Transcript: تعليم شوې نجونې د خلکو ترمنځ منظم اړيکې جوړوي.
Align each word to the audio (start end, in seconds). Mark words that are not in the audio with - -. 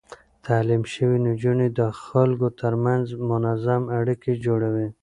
تعليم 0.45 0.83
شوې 0.93 1.17
نجونې 1.27 1.67
د 1.79 1.81
خلکو 2.03 2.47
ترمنځ 2.61 3.05
منظم 3.29 3.81
اړيکې 3.99 4.33
جوړوي. 4.45 4.87